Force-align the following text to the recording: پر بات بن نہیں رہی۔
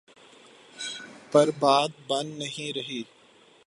پر 1.31 1.49
بات 1.59 1.89
بن 2.07 2.27
نہیں 2.27 2.77
رہی۔ 2.77 3.03